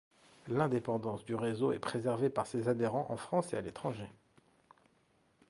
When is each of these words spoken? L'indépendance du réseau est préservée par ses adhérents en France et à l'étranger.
L'indépendance 0.47 1.23
du 1.25 1.35
réseau 1.35 1.73
est 1.73 1.77
préservée 1.77 2.31
par 2.31 2.47
ses 2.47 2.67
adhérents 2.69 3.05
en 3.09 3.17
France 3.17 3.53
et 3.53 3.57
à 3.57 3.61
l'étranger. 3.61 4.09